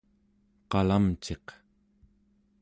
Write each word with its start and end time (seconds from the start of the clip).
qalamciq 0.71 1.45